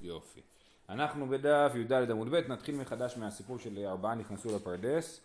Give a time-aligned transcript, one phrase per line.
[0.00, 0.40] יופי.
[0.88, 5.20] אנחנו בדף י"ד עמוד ב', נתחיל מחדש מהסיפור של ארבעה נכנסו לפרדס.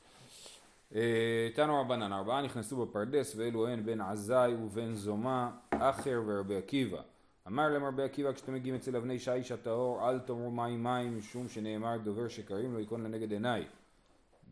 [1.56, 7.02] תנו רבנן, ארבעה נכנסו בפרדס ואלו הן בן עזאי ובן זומה, אחר ורבי עקיבא.
[7.48, 11.50] אמר להם רבי עקיבא כשאתם מגיעים אצל אבני שיש הטהור אל תאמרו מים מים משום
[11.50, 13.66] שנאמר דובר שקרים לא ייכון לנגד עיניי.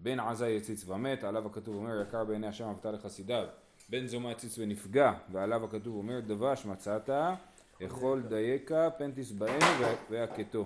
[0.01, 3.45] בן עזאי הציץ ומת עליו הכתוב אומר יקר בעיני השם אהבת לחסידיו.
[3.89, 7.09] בן זומה הציץ ונפגע ועליו הכתוב אומר דבש מצאת
[7.85, 9.65] אכול דייקה פנטיס בעינו
[10.09, 10.65] והכתו.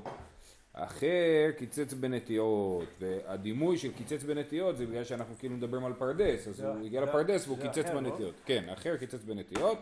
[0.74, 6.60] אחר קיצץ בנטיעות, והדימוי של קיצץ בנטיעות זה בגלל שאנחנו כאילו מדברים על פרדס, אז
[6.60, 7.94] הוא הגיע לפרדס והוא קיצץ לא?
[7.94, 8.34] בנטיעות.
[8.46, 9.78] כן, אחר קיצץ בנטיעות,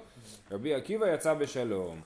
[0.51, 2.01] רבי עקיבא יצא בשלום.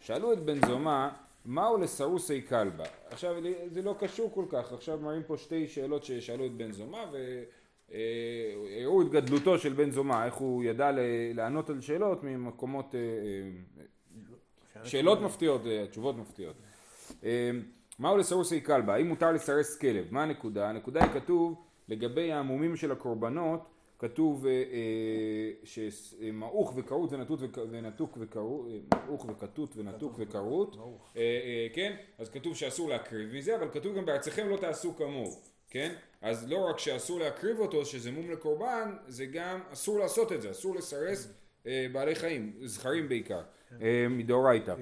[0.00, 1.08] שאלו את בן זומא,
[1.44, 2.84] מהו לסרוסי כלבה?
[3.10, 3.36] עכשיו
[3.70, 7.04] זה לא קשור כל כך, עכשיו מראים פה שתי שאלות ששאלו את בן זומא
[7.90, 10.90] והראו את גדלותו של בן זומא, איך הוא ידע
[11.34, 13.84] לענות על שאלות ממקומות, אה, אה,
[14.84, 16.56] שאלות מפתיעות, אה, תשובות מפתיעות.
[17.98, 18.94] מהו לסרוסי כלבה?
[18.94, 20.06] האם מותר לסרס כלב?
[20.10, 20.68] מה הנקודה?
[20.68, 23.60] הנקודה היא כתוב לגבי המומים של הקורבנות
[24.00, 27.12] כתוב אה, אה, שמעוך וכרות
[27.70, 28.66] ונתוק וכרות,
[29.06, 30.76] מעוך וכתות ונתוק וכרות,
[31.74, 31.96] כן?
[32.18, 35.94] אז כתוב שאסור להקריב מזה, אבל כתוב גם בארציכם לא תעשו כמוהו, כן?
[36.22, 40.50] אז לא רק שאסור להקריב אותו, שזה מום לקורבן, זה גם אסור לעשות את זה,
[40.50, 41.32] אסור לסרס
[41.92, 43.40] בעלי חיים, זכרים בעיקר.
[43.82, 44.74] אה, מדאורייתא.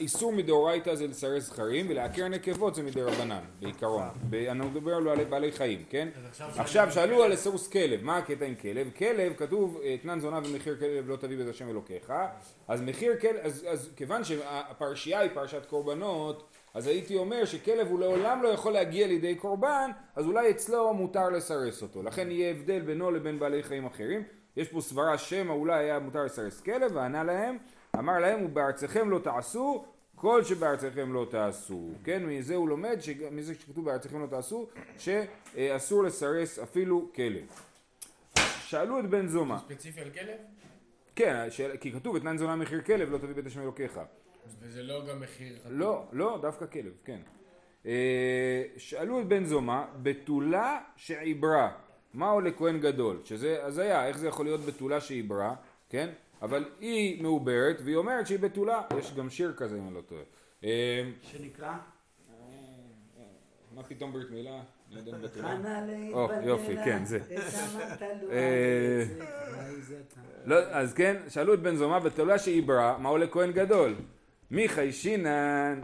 [0.00, 4.04] איסור מדאורייתא זה לסרס זכרים ולעקר נקבות זה מדרבנן בעיקרון.
[4.32, 6.08] אני מדבר על בעלי חיים, כן?
[6.56, 8.90] עכשיו שאלו על לסרוס כלב, מה הקטע עם כלב?
[8.96, 12.12] כלב כתוב אתנן זונה ומחיר כלב לא תביא בית השם אלוקיך
[12.68, 18.42] אז מחיר כלב, אז כיוון שהפרשייה היא פרשת קורבנות אז הייתי אומר שכלב הוא לעולם
[18.42, 23.10] לא יכול להגיע לידי קורבן אז אולי אצלו מותר לסרס אותו לכן יהיה הבדל בינו
[23.10, 24.22] לבין בעלי חיים אחרים
[24.56, 27.58] יש פה סברה שמא אולי היה מותר לסרס כלב, וענה להם,
[27.98, 29.84] אמר להם, ובארצכם לא תעשו,
[30.14, 31.90] כל שבארצכם לא תעשו.
[32.04, 32.98] כן, מזה הוא לומד,
[33.30, 37.44] מזה שכתוב בארצכם לא תעשו, שאסור לסרס אפילו כלב.
[38.60, 39.58] שאלו את בן זומא.
[39.58, 40.38] ספציפי על כלב?
[41.16, 41.48] כן,
[41.80, 44.00] כי כתוב אתנן זונה מחיר כלב לא תביא בית השם אלוקיך.
[44.60, 45.78] וזה לא גם מחיר חתום?
[45.78, 47.20] לא, לא, דווקא כלב, כן.
[47.86, 51.72] אה, שאלו את בן זומא, בתולה שעיברה.
[52.14, 53.20] מהו לכהן גדול?
[53.24, 55.52] שזה הזיה, איך זה יכול להיות בתולה שהיא ברא,
[55.88, 56.10] כן?
[56.42, 60.22] אבל היא מעוברת והיא אומרת שהיא בתולה, יש גם שיר כזה אם אני לא טועה.
[60.64, 61.72] אה, שנקרא?
[63.74, 64.60] מה פתאום ברית מילה?
[66.12, 67.18] או, יופי, כן, זה.
[68.32, 69.04] אה,
[70.44, 73.94] לא, אז כן, שאלו את בן זומא בתולה שהיא ברא, מהו לכהן גדול?
[74.50, 75.80] מי חיישינן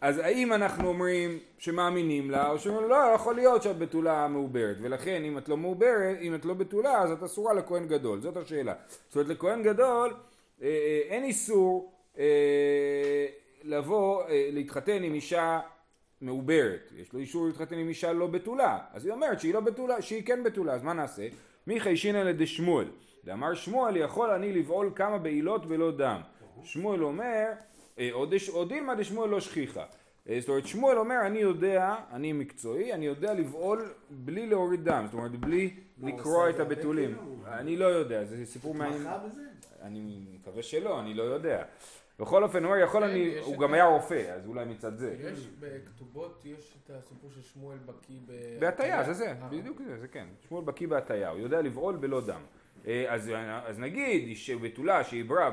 [0.00, 5.24] אז האם אנחנו אומרים שמאמינים לה, או שאומרים לא, יכול להיות שאת בתולה מעוברת, ולכן
[5.24, 8.74] אם את לא מעוברת, אם את לא בתולה, אז את אסורה לכהן גדול, זאת השאלה.
[9.08, 10.14] זאת אומרת, לכהן גדול
[10.62, 13.26] אה, אה, אין איסור אה,
[13.64, 15.60] לבוא, אה, להתחתן עם אישה
[16.20, 20.02] מעוברת, יש לו אישור להתחתן עם אישה לא בתולה, אז היא אומרת שהיא לא בתולה,
[20.02, 21.28] שהיא כן בתולה, אז מה נעשה?
[21.66, 22.86] מי חיישינא לדשמואל,
[23.24, 26.20] ואמר שמואל יכול אני לבעול כמה בעילות בלא דם.
[26.64, 27.44] שמואל אומר
[27.98, 28.08] אה,
[28.52, 29.84] עוד דילמה דשמואל לא שכיחה.
[30.28, 35.02] אה, זאת אומרת שמואל אומר אני יודע, אני מקצועי, אני יודע לבעול בלי להוריד דם,
[35.06, 37.16] זאת אומרת בלי לקרוע את הבתולים.
[37.46, 39.06] אני לא יודע, זה סיפור מעניין.
[39.82, 41.64] אני מקווה שלא, אני לא יודע.
[42.18, 45.16] בכל אופן הוא אומר יכול כן, אני, הוא גם היה רופא, אז אולי מצד זה.
[45.18, 48.16] יש בכתובות, יש את הסיפור של שמואל בקיא
[48.58, 50.26] בהטיה, זה זה, בדיוק זה, זה כן.
[50.48, 52.40] שמואל בקיא בהטיה, הוא יודע לבעול בלא דם.
[52.88, 53.32] אה, אז,
[53.66, 55.50] אז נגיד שבתולה שעיברה,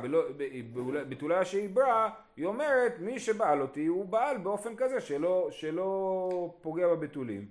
[1.09, 7.45] בתולה שעיברה, היא אומרת מי שבעל אותי הוא בעל באופן כזה שלא, שלא פוגע בבתולים.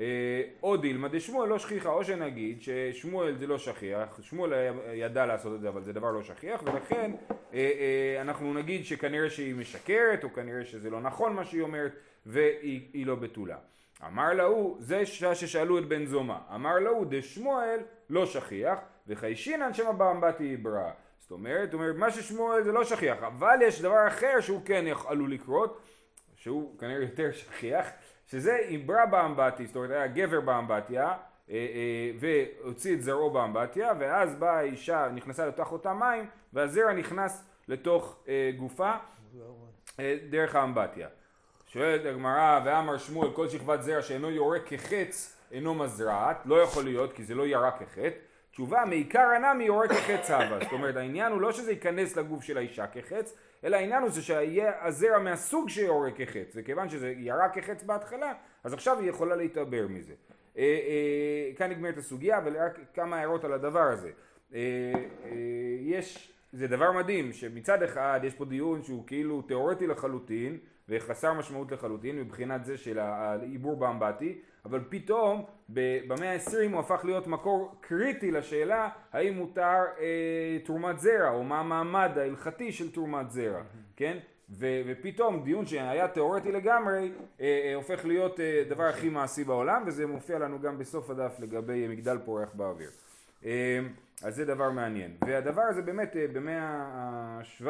[0.00, 4.52] אה, או דילמה דשמואל לא שכיחה, או שנגיד ששמואל זה לא שכיח, שמואל
[4.92, 7.10] ידע לעשות את זה אבל זה דבר לא שכיח ולכן
[7.54, 11.92] אה, אנחנו נגיד שכנראה שהיא משקרת או כנראה שזה לא נכון מה שהיא אומרת
[12.26, 13.56] והיא לא בתולה.
[14.06, 17.80] אמר להוא, זה ששאלו את בן זומא, אמר להוא דשמואל
[18.10, 20.90] לא שכיח וחיישינן שם באמבטי עברה.
[21.18, 25.32] זאת אומרת, אומר, מה ששמואל זה לא שכיח, אבל יש דבר אחר שהוא כן עלול
[25.32, 25.80] לקרות,
[26.36, 27.86] שהוא כנראה יותר שכיח,
[28.26, 31.16] שזה עברה באמבטי, זאת אומרת היה גבר באמבטיה, אה,
[31.50, 38.18] אה, והוציא את זרעו באמבטיה, ואז באה האישה, נכנסה לתוך אותם מים, והזרע נכנס לתוך
[38.28, 38.92] אה, גופה
[40.30, 41.08] דרך האמבטיה.
[41.66, 47.12] שואלת הגמרא, ואמר שמואל, כל שכבת זרע שאינו יורה כחץ אינו מזרעת, לא יכול להיות
[47.12, 48.12] כי זה לא ירה כחץ.
[48.54, 50.58] תשובה, מעיקר הנמי יורה כחץ אבא.
[50.64, 54.72] זאת אומרת, העניין הוא לא שזה ייכנס לגוף של האישה כחץ, אלא העניין הוא שיהיה
[54.86, 56.52] הזרע מהסוג שיורה כחץ.
[56.54, 58.32] וכיוון שזה ירה כחץ בהתחלה,
[58.64, 60.12] אז עכשיו היא יכולה להתעבר מזה.
[60.58, 64.10] אה, אה, כאן נגמרת הסוגיה, ורק כמה הערות על הדבר הזה.
[64.54, 64.92] אה,
[65.80, 70.58] יש זה דבר מדהים שמצד אחד יש פה דיון שהוא כאילו תיאורטי לחלוטין
[70.88, 77.26] וחסר משמעות לחלוטין מבחינת זה של העיבור באמבטי אבל פתאום במאה העשרים הוא הפך להיות
[77.26, 83.62] מקור קריטי לשאלה האם מותר אה, תרומת זרע או מה המעמד ההלכתי של תרומת זרע,
[83.96, 84.18] כן?
[84.50, 89.82] ו, ופתאום דיון שהיה תיאורטי לגמרי אה, אה, הופך להיות אה, דבר הכי מעשי בעולם
[89.86, 92.90] וזה מופיע לנו גם בסוף הדף לגבי מגדל פורח באוויר.
[93.44, 93.80] אה,
[94.22, 95.16] אז זה דבר מעניין.
[95.26, 97.64] והדבר הזה באמת אה, במאה ה-17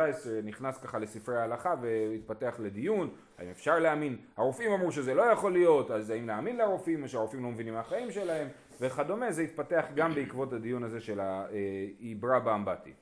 [0.45, 5.91] נכנס ככה לספרי ההלכה והתפתח לדיון, האם אפשר להאמין, הרופאים אמרו שזה לא יכול להיות,
[5.91, 8.49] אז האם להאמין לרופאים, או שהרופאים לא מבינים מהחיים שלהם
[8.81, 12.93] וכדומה, זה התפתח גם בעקבות הדיון הזה של העברה באמבטי.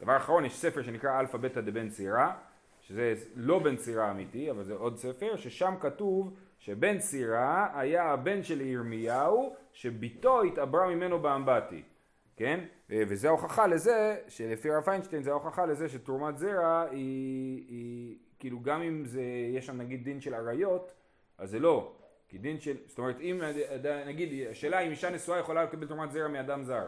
[0.00, 2.34] דבר אחרון, יש ספר שנקרא אלפא בטא דבן סירא,
[2.82, 8.42] שזה לא בן סירא אמיתי, אבל זה עוד ספר, ששם כתוב שבן סירא היה הבן
[8.42, 11.82] של ירמיהו, שבתו התעברה ממנו באמבטי.
[12.36, 12.64] כן?
[12.90, 18.60] אה, וזה ההוכחה לזה, שלפי הרב פיינשטיין זה ההוכחה לזה שתרומת זרע היא, היא כאילו
[18.60, 19.22] גם אם זה,
[19.54, 20.94] יש שם נגיד דין של עריות,
[21.38, 21.92] אז זה לא.
[22.28, 23.40] כי דין של, זאת אומרת אם
[24.06, 26.86] נגיד, השאלה אם אישה נשואה יכולה לקבל תרומת זרע מאדם זר,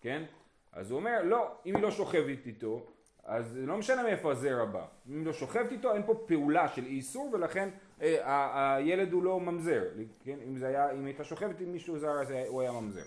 [0.00, 0.24] כן?
[0.72, 2.86] אז הוא אומר, לא, אם היא לא שוכבת איתו,
[3.26, 4.84] אז לא משנה מאיפה הזרע בא.
[5.08, 7.68] אם לא שוכבת איתו, אין פה פעולה של איסור, ולכן
[8.02, 9.82] אה, הילד הוא לא ממזר.
[10.24, 10.36] כן?
[10.48, 13.02] אם, זה היה, אם הייתה שוכבת עם מישהו זר, אז הוא היה ממזר.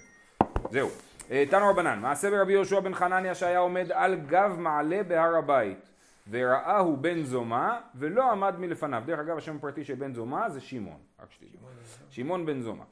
[0.72, 0.90] זהו.
[1.32, 5.90] אה, תנו רבנן, מעשה ברבי יהושע בן חנניה שהיה עומד על גב מעלה בהר הבית
[6.30, 9.04] וראהו בן זומה ולא עמד מלפניו.
[9.06, 11.60] דרך אגב השם הפרטי של בן זומה זה שמעון, רק שתדעו.
[12.10, 12.84] שמעון בן זומה.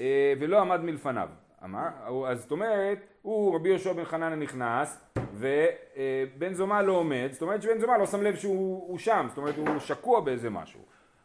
[0.00, 1.28] אה, ולא עמד מלפניו.
[1.64, 1.88] אמר,
[2.28, 7.42] אז זאת אומרת, הוא רבי יהושע בן חנניה נכנס ובן אה, זומה לא עומד, זאת
[7.42, 10.80] אומרת שבן זומה לא שם לב שהוא שם, זאת אומרת הוא שקוע באיזה משהו.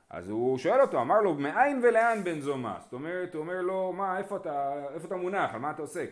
[0.09, 2.77] אז הוא שואל אותו, אמר לו, מאין ולאן בן זומה?
[2.79, 6.09] זאת אומרת, הוא אומר לו, מה, איפה אתה, איפה אתה מונח, על מה אתה עוסק?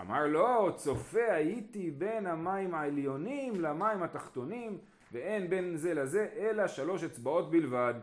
[0.00, 4.78] אמר לו, צופה הייתי בין המים העליונים למים התחתונים,
[5.12, 7.94] ואין בין זה לזה אלא שלוש אצבעות בלבד,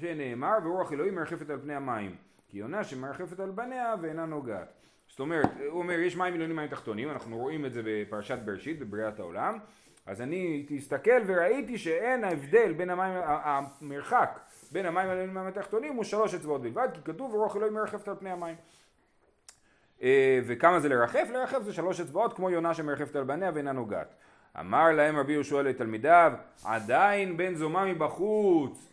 [0.00, 2.16] שנאמר, ורוח אלוהים מרחפת על פני המים,
[2.48, 4.72] כי יונה שמרחפת על בניה ואינה נוגעת.
[5.08, 8.78] זאת אומרת, הוא אומר, יש מים עליונים ומים תחתונים, אנחנו רואים את זה בפרשת בראשית,
[8.78, 9.58] בבריאת העולם,
[10.06, 14.40] אז אני תסתכל וראיתי שאין ההבדל בין המים, המרחק
[14.72, 18.14] בין המים העליונים למים התחתונים הוא שלוש אצבעות בלבד, כי כתוב ורוח אלוהים מרחפת על
[18.18, 18.54] פני המים.
[20.02, 21.28] אה, וכמה זה לרחף?
[21.32, 24.14] לרחף זה שלוש אצבעות כמו יונה שמרחפת על בניה ואינה נוגעת.
[24.60, 26.32] אמר להם רבי יהושע לתלמידיו,
[26.64, 28.88] עדיין בן זומה מבחוץ.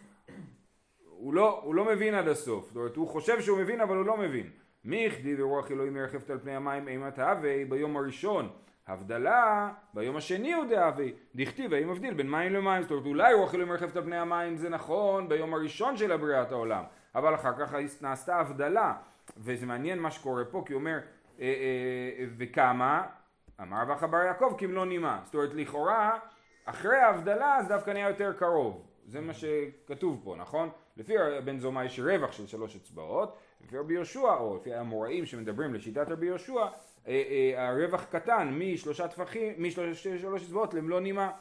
[1.24, 4.06] הוא לא, הוא לא מבין עד הסוף, זאת אומרת הוא חושב שהוא מבין אבל הוא
[4.06, 4.50] לא מבין.
[4.86, 8.50] מי הכתיב ורוח אלוהים מרחפת על פני המים אימת הווה ביום הראשון.
[8.88, 11.06] הבדלה ביום השני הוא דהווה,
[11.36, 14.58] דכתיב האם מבדיל בין מים למים, זאת אומרת אולי רוח אלוהים מרחפת על פני המים
[14.58, 16.84] זה נכון ביום הראשון של הבריאת העולם,
[17.16, 18.94] אבל אחר כך נעשתה הבדלה
[19.38, 21.00] וזה מעניין מה שקורה פה, כי הוא אומר,
[21.40, 23.08] אה, אה, וכמה?
[23.62, 25.20] אמר רבח בר יעקב כמלוא נימה.
[25.24, 26.20] זאת אומרת, לכאורה,
[26.66, 28.88] אחרי ההבדלה זה דווקא נהיה יותר קרוב.
[29.06, 30.70] זה מה שכתוב פה, נכון?
[30.98, 31.14] לפי
[31.46, 36.10] בן זומא יש רווח של שלוש אצבעות, לפי רבי יהושע, או לפי המוראים שמדברים לשיטת
[36.10, 36.68] רבי יהושע, אה,
[37.08, 41.32] אה, הרווח קטן משלושה טפחים, משלוש אצבעות למלוא נימה.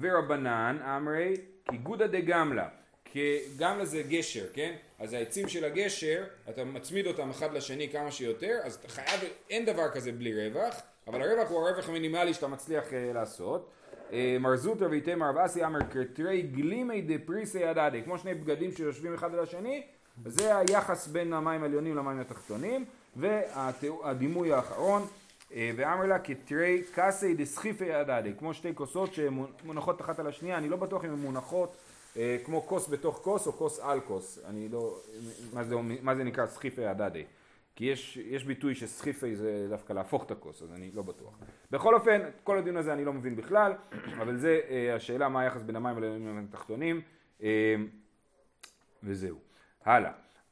[0.00, 1.36] ורבנן אמרי
[1.70, 2.68] כי גודא דגמלה,
[3.56, 4.74] גמלה זה גשר, כן?
[4.98, 9.20] אז העצים של הגשר, אתה מצמיד אותם אחד לשני כמה שיותר, אז אתה חייב,
[9.50, 13.70] אין דבר כזה בלי רווח, אבל הרווח הוא הרווח המינימלי שאתה מצליח uh, לעשות.
[14.10, 19.14] Uh, מר זוטר ואיתם מר אסי אמר קרטרי גלימי דפריסי הדדי, כמו שני בגדים שיושבים
[19.14, 19.82] אחד על השני,
[20.24, 22.84] זה היחס בין המים העליונים למים התחתונים,
[23.16, 30.26] והדימוי האחרון, uh, ואמר לה קטרי קאסי דסחיפי הדדי, כמו שתי כוסות שמונחות אחת על
[30.26, 31.76] השנייה, אני לא בטוח אם הן מונחות
[32.16, 34.96] אה, כמו כוס בתוך כוס או כוס על כוס, אני לא,
[35.52, 37.24] מה זה, מה זה נקרא סחיפי הדדי?
[37.76, 41.38] כי יש, יש ביטוי שסחיפי זה דווקא להפוך את הכוס, אז אני לא בטוח.
[41.70, 43.72] בכל אופן, כל הדיון הזה אני לא מבין בכלל,
[44.18, 47.00] אבל זה אה, השאלה מה היחס בין המים לבין התחתונים,
[47.42, 47.74] אה,
[49.02, 49.38] וזהו.
[49.84, 50.10] הלאה.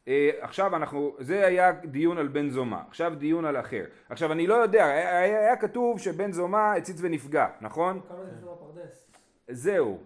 [0.08, 3.84] אה, עכשיו אנחנו, זה היה דיון על בן זומה, עכשיו דיון על אחר.
[4.08, 8.00] עכשיו אני לא יודע, היה, היה כתוב שבן זומה הציץ ונפגע, נכון?
[8.08, 9.10] כמה זה בפרדס?
[9.48, 9.98] זהו,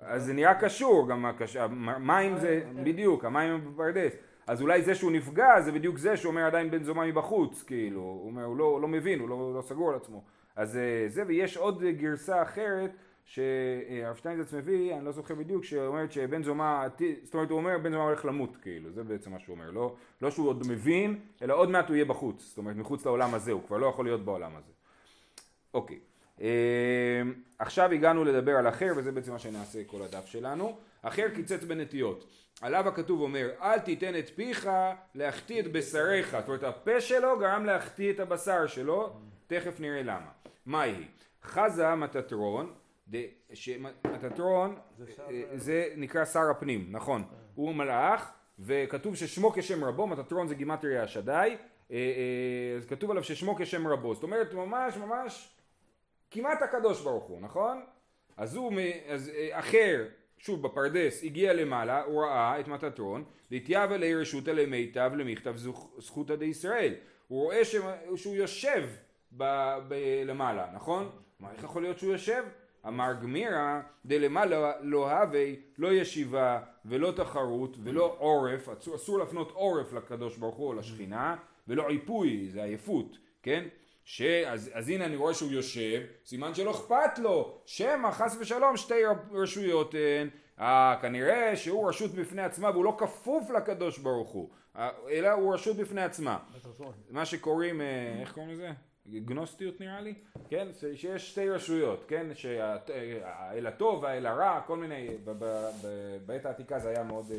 [0.00, 1.26] אז זה נראה קשור, גם
[1.70, 4.16] המים זה, בדיוק, המים הם בפרדס.
[4.46, 8.26] אז אולי זה שהוא נפגע זה בדיוק זה שאומר עדיין בן זומה מבחוץ, כאילו, הוא
[8.26, 10.24] אומר, הוא לא, לא מבין, הוא לא, לא סגור על עצמו.
[10.56, 12.90] אז אה, זה, ויש עוד גרסה אחרת
[13.24, 16.88] שהרב שטיינזץ מביא, אני לא זוכר בדיוק, שאומרת שבן זומה,
[17.22, 19.94] זאת אומרת הוא אומר בן זומה הולך למות, כאילו, זה בעצם מה שהוא אומר, לא,
[20.22, 23.52] לא שהוא עוד מבין, אלא עוד מעט הוא יהיה בחוץ, זאת אומרת מחוץ לעולם הזה,
[23.52, 24.72] הוא כבר לא יכול להיות בעולם הזה.
[25.74, 25.98] אוקיי.
[26.40, 26.46] אמ,
[27.58, 30.76] עכשיו הגענו לדבר על אחר וזה בעצם מה שנעשה כל הדף שלנו.
[31.08, 32.26] אחר קיצץ בנטיות.
[32.60, 34.68] עליו הכתוב אומר אל תיתן את פיך
[35.14, 36.36] להחטיא את בשריך.
[36.40, 39.12] זאת אומרת הפה שלו גרם להחטיא את הבשר שלו,
[39.46, 40.30] תכף נראה למה.
[40.66, 41.06] מה היא?
[41.42, 42.74] חזה מטטרון,
[44.98, 50.48] זה שר- אה, זה נקרא שר הפנים, נכון, הוא מלאך וכתוב ששמו כשם רבו, מטטרון
[50.48, 51.56] זה גימטריה השדי, אה,
[51.90, 55.50] אה, אז כתוב עליו ששמו כשם רבו, זאת אומרת ממש ממש
[56.30, 57.82] כמעט הקדוש ברוך הוא, נכון?
[58.36, 58.72] אז הוא,
[59.08, 60.04] אז אחר,
[60.38, 65.54] שוב בפרדס, הגיע למעלה, הוא ראה את מטטרון, והתייב אלי רשותא למיטב למכתב
[65.98, 66.94] זכותא דישראל.
[67.28, 67.76] הוא רואה ש-
[68.16, 68.86] שהוא יושב
[69.36, 71.10] ב- ב- למעלה, נכון?
[71.40, 72.42] מה, איך יכול להיות שהוא יושב?
[72.86, 80.36] אמר גמירא דלמעלה לא הווי לא ישיבה ולא תחרות ולא עורף, אסור להפנות עורף לקדוש
[80.36, 81.36] ברוך הוא או לשכינה
[81.68, 83.64] ולא עיפוי, זה עייפות, כן?
[84.06, 84.22] ש...
[84.22, 88.94] אז, אז הנה אני רואה שהוא יושב, סימן שלא אכפת לו, שמא חס ושלום שתי
[89.32, 90.28] רשויות הן,
[90.60, 95.54] אה, כנראה שהוא רשות בפני עצמה והוא לא כפוף לקדוש ברוך הוא, אה, אלא הוא
[95.54, 96.38] רשות בפני עצמה.
[97.10, 98.70] מה שקוראים, אה, איך קוראים לזה?
[99.08, 100.14] גנוסטיות נראה לי,
[100.48, 100.68] כן?
[100.94, 102.26] שיש שתי רשויות, כן?
[102.34, 105.08] שהאל הטוב והאל הרע, כל מיני,
[106.26, 107.38] בעת העתיקה זה היה מאוד, אה,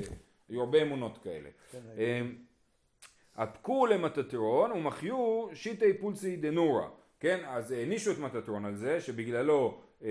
[0.49, 1.49] היו הרבה אמונות כאלה.
[1.71, 1.79] כן,
[3.37, 6.87] הפקו למטטרון ומחיו שיטי פולסי דנורא,
[7.19, 7.43] כן?
[7.47, 10.07] אז הענישו את מטטרון על זה שבגללו אה,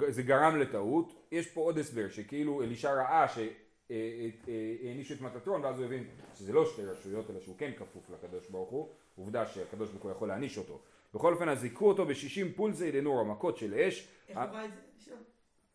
[0.00, 1.26] אה, זה גרם לטעות.
[1.32, 6.04] יש פה עוד הסבר שכאילו אלישע ראה שהענישו את מטטרון ואז הוא הבין
[6.34, 10.12] שזה לא שתי רשויות אלא שהוא כן כפוף לקדוש ברוך הוא, עובדה שהקדוש ברוך הוא
[10.12, 10.80] יכול להעניש אותו.
[11.14, 14.70] בכל אופן אז זיכו אותו בשישים פולסי דנורא, מכות של אש, איך הוא ראה את
[15.04, 15.12] זה?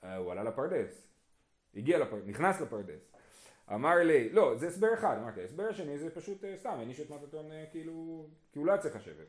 [0.04, 1.08] אה, הוא עלה לפרדס,
[1.76, 3.15] הגיע לפרדס, נכנס לפרדס.
[3.74, 7.10] אמר לי, לא, זה הסבר אחד, אמרתי, ההסבר השני זה פשוט אה, סתם, העניש את
[7.10, 9.28] מטטון אה, כאילו, כי הוא לא היה צריך לשבת.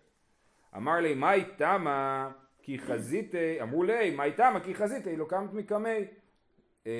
[0.76, 2.31] אמר לי, מאי תמה
[2.62, 6.05] כי חזיתי, אמרו לי, מאי תמה כי חזיתי, לא קמת מקמי.
[6.87, 6.93] אה,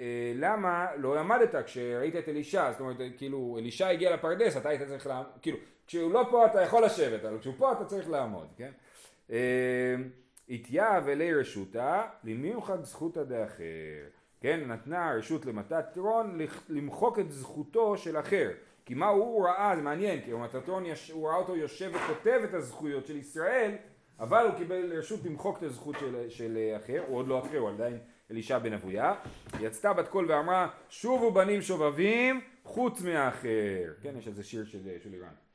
[0.00, 4.82] אה, למה לא עמדת כשראית את אלישע, זאת אומרת, כאילו, אלישע הגיע לפרדס, אתה היית
[4.82, 8.48] צריך לעמוד, כאילו, כשהוא לא פה אתה יכול לשבת, אבל כשהוא פה אתה צריך לעמוד,
[8.56, 8.70] כן?
[9.30, 9.94] אה,
[10.48, 14.19] התייב אלי רשותה, למיוחד זכותא דאחר.
[14.40, 18.50] כן, נתנה רשות למטטרון למחוק את זכותו של אחר.
[18.84, 22.54] כי מה הוא ראה, זה מעניין, כי מטטרון, יש, הוא ראה אותו יושב וכותב את
[22.54, 23.74] הזכויות של ישראל,
[24.20, 27.68] אבל הוא קיבל רשות למחוק את הזכות של, של אחר, הוא עוד לא אחר, הוא
[27.68, 27.98] עדיין
[28.30, 29.14] אלישע בן אבויה.
[29.60, 33.92] יצתה בת קול ואמרה, שובו בנים שובבים, חוץ מהאחר.
[34.02, 35.49] כן, יש איזה שיר של, של איראן.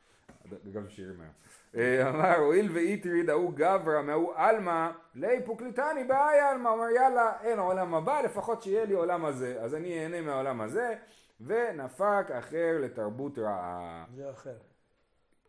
[0.71, 1.33] אגב שירים היום.
[1.75, 7.59] אה, אמר הואיל ואיטריד ההוא גברא מההוא עלמא לי פוקליטני באי עלמא אומר יאללה אין
[7.59, 10.95] עולם הבא לפחות שיהיה לי עולם הזה אז אני אהנה מהעולם הזה
[11.41, 14.05] ונפק אחר לתרבות רעה.
[14.15, 14.55] זה אחר.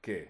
[0.02, 0.24] כן.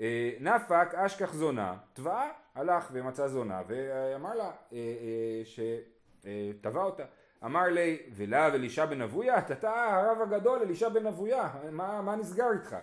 [0.00, 7.04] אה, נפק אשכח זונה תבעה הלך ומצא זונה ואמר לה אה, שטבע אותה.
[7.44, 9.38] אמר לי ולאו אלישע בן אבויה?
[9.38, 12.76] אתה הרב הגדול אלישע בן אבויה מה, מה נסגר איתך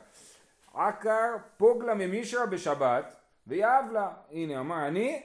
[0.74, 3.16] עקר פוגלה ממישרא בשבת
[3.48, 4.14] ויאהב לה.
[4.32, 5.24] הנה אמר אני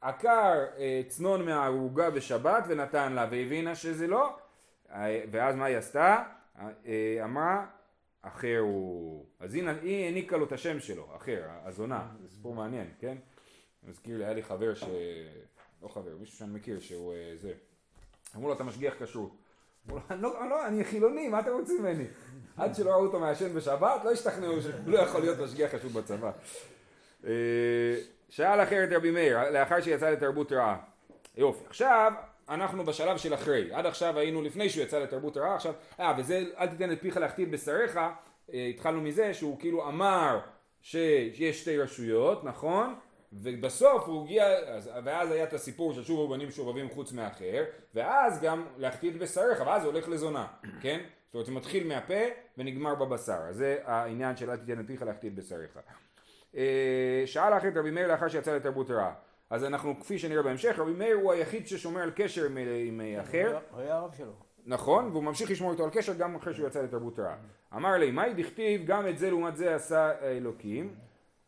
[0.00, 4.36] עקר אה, צנון מהערוגה בשבת ונתן לה והבינה שזה לא
[4.90, 6.22] אה, ואז מה היא עשתה?
[6.58, 7.66] אה, אמרה
[8.22, 12.86] אחר הוא אז הנה היא העניקה לו את השם שלו אחר הזונה זה סיפור מעניין
[12.98, 13.16] כן?
[13.82, 14.84] מזכיר לי היה לי חבר ש...
[15.82, 17.52] לא חבר מישהו שאני מכיר שהוא זה
[18.36, 19.41] אמרו לו אתה משגיח כשרות
[20.10, 22.04] "אני לא, לא, אני חילוני, מה אתם רוצים ממני?
[22.56, 26.30] עד שלא ראו אותו מעשן בשבת, לא השתכנעו שהוא לא יכול להיות משגיח חשוב בצבא.
[27.26, 27.32] אה,
[28.28, 30.78] שאל אחרת רבי מאיר, לאחר שיצא לתרבות רעה.
[31.36, 32.12] יופי, עכשיו
[32.48, 33.72] אנחנו בשלב של אחרי.
[33.72, 37.16] עד עכשיו היינו לפני שהוא יצא לתרבות רעה, עכשיו, אה, וזה, אל תיתן את פיך
[37.16, 37.96] להחטיא בשריך,
[38.54, 40.40] אה, התחלנו מזה שהוא כאילו אמר
[40.82, 42.94] שיש שתי רשויות, נכון?
[43.32, 48.40] ובסוף הוא הגיע, אז, ואז היה את הסיפור של שובו בנים שובבים חוץ מאחר, ואז
[48.40, 50.46] גם להחטיא את בשריך, ואז זה הולך לזונה,
[50.82, 51.00] כן?
[51.26, 52.24] זאת אומרת זה מתחיל מהפה
[52.58, 55.78] ונגמר בבשר, אז זה העניין של אל תיתן את פיך להחטיא את בשריך.
[56.56, 59.12] אה, שאל אחרת רבי מאיר לאחר שיצא לתרבות רעה.
[59.50, 63.58] אז אנחנו, כפי שנראה בהמשך, רבי מאיר הוא היחיד ששומר על קשר עם, עם אחר,
[63.70, 64.32] הוא היה הרב שלו.
[64.66, 67.36] נכון, והוא ממשיך לשמור איתו על קשר גם אחרי שהוא יצא לתרבות רעה.
[67.76, 70.94] אמר לי, מהי דכתיב, גם את זה לעומת זה עשה האלוקים?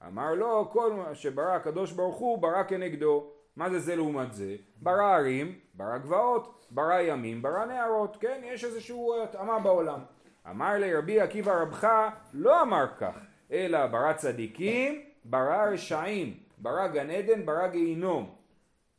[0.06, 3.30] אמר לו, כל מה שברא הקדוש ברוך הוא ברא כנגדו.
[3.56, 4.56] מה זה זה לעומת זה?
[4.76, 8.40] ברא ערים, ברא גבעות, ברא ימים, ברא נהרות, כן?
[8.44, 10.00] יש איזושהי התאמה בעולם.
[10.50, 11.88] אמר לי רבי עקיבא רבך
[12.34, 13.18] לא אמר כך,
[13.52, 18.34] אלא ברא צדיקים, ברא רשעים, ברא גן עדן, ברא גיהינום.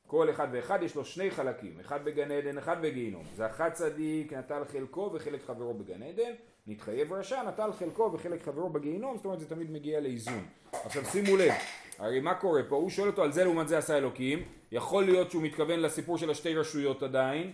[0.07, 3.23] כל אחד ואחד יש לו שני חלקים, אחד בגן עדן, אחד בגיהינום.
[3.45, 6.31] אחד צדיק נטל חלקו וחלק חברו בגן עדן,
[6.67, 10.45] נתחייב רשע נטל חלקו וחלק חברו בגיהינום, זאת אומרת זה תמיד מגיע לאיזון.
[10.71, 11.53] עכשיו שימו לב,
[11.99, 12.75] הרי מה קורה פה?
[12.75, 16.29] הוא שואל אותו על זה לעומת זה עשה אלוקים, יכול להיות שהוא מתכוון לסיפור של
[16.29, 17.51] השתי רשויות עדיין,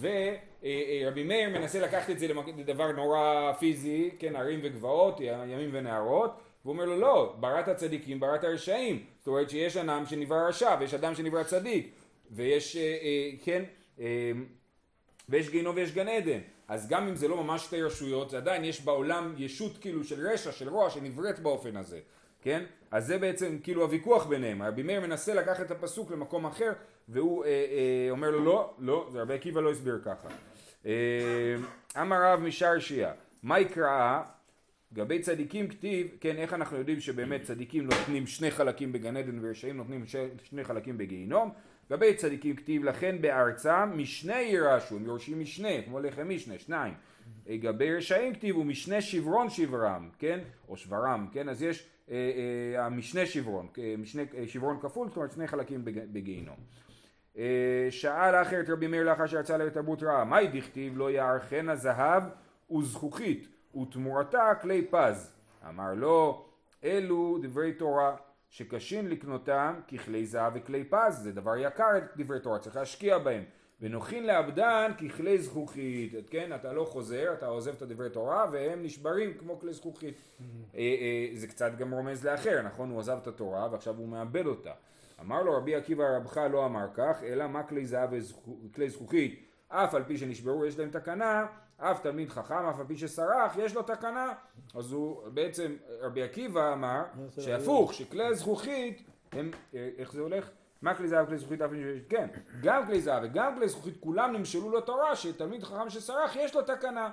[0.00, 2.26] ורבי מאיר מנסה לקחת את זה
[2.56, 6.30] לדבר נורא פיזי, כן, ערים וגבעות, ימים ונהרות,
[6.64, 9.04] והוא אומר לו לא, בראת צדיקים, בראת רשעים.
[9.18, 11.90] זאת אומרת שיש אדם שנברא רשע ויש אדם שנברא צדיק.
[12.30, 13.62] ויש, אה, אה, כן,
[14.00, 14.32] אה,
[15.28, 16.40] ויש גיהינום ויש גן עדן.
[16.70, 20.26] אז גם אם זה לא ממש שתי רשויות, זה עדיין יש בעולם ישות כאילו של
[20.26, 22.00] רשע, של רוע, שנבראת באופן הזה.
[22.42, 22.64] כן?
[22.90, 24.62] אז זה בעצם כאילו הוויכוח ביניהם.
[24.62, 26.72] רבי מאיר מנסה לקחת את הפסוק למקום אחר,
[27.08, 30.28] והוא אה, אה, אומר לו לא, לא, זה רבי עקיבא לא הסביר ככה.
[30.86, 31.56] אה,
[32.00, 33.12] אמר רב משרשיה,
[33.42, 34.22] מה יקרא?
[34.94, 39.76] גבי צדיקים כתיב, כן, איך אנחנו יודעים שבאמת צדיקים נותנים שני חלקים בגן עדן ורשעים
[39.76, 40.04] נותנים
[40.42, 41.50] שני חלקים בגיהינום?
[41.90, 46.94] גבי צדיקים כתיב לכן בארצם משנה ירשו, הם יורשים משנה, כמו לחם משנה, שניים.
[47.48, 50.40] גבי רשעים כתיב ומשנה שברון שברם, כן?
[50.68, 51.48] או שברם, כן?
[51.48, 52.16] אז יש אה,
[52.76, 56.56] אה, המשנה שברון, אה, משנה שברון כפול, זאת אומרת שני חלקים בגיהינום.
[57.90, 62.22] שאל אחר את רבי מאיר לאחר שיצא לתרבות רעה, מהי דכתיב לא יערכנה זהב
[62.76, 65.32] וזכוכית ותמורתה כלי פז.
[65.68, 66.44] אמר לו
[66.84, 68.16] אלו דברי תורה
[68.50, 73.44] שקשים לקנותם ככלי זהב וכלי פז זה דבר יקר את דברי תורה צריך להשקיע בהם
[73.80, 79.34] ונוחין לעבדן ככלי זכוכית, כן, אתה לא חוזר, אתה עוזב את הדברי תורה והם נשברים
[79.34, 80.14] כמו כלי זכוכית.
[80.14, 80.44] Mm-hmm.
[80.74, 82.90] אה, אה, זה קצת גם רומז לאחר, נכון?
[82.90, 84.72] הוא עזב את התורה ועכשיו הוא מאבד אותה.
[85.20, 89.94] אמר לו רבי עקיבא רבך לא אמר כך, אלא מה כלי זהב וכלי זכוכית, אף
[89.94, 91.46] על פי שנשברו יש להם תקנה,
[91.80, 94.32] אף תלמיד חכם, אף על פי שסרח, יש לו תקנה.
[94.74, 97.02] אז הוא בעצם, רבי עקיבא אמר
[97.38, 100.50] שהפוך, שכלי הזכוכית הם, אה, איך זה הולך?
[100.82, 101.70] מה כלי זהב וכלי זכוכית אף
[102.08, 102.28] כן,
[102.62, 107.10] גם כלי זהב וגם כלי זכוכית כולם נמשלו לתורה שתלמיד חכם שסרח יש לו תקנה.